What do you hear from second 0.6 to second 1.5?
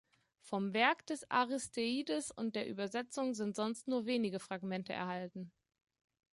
Werk des